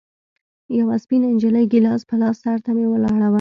يوه 0.77 0.95
سپينه 1.03 1.27
نجلۍ 1.35 1.63
ګيلاس 1.71 2.01
په 2.09 2.15
لاس 2.21 2.35
سر 2.43 2.57
ته 2.65 2.71
مې 2.75 2.85
ولاړه 2.89 3.27
وه. 3.27 3.29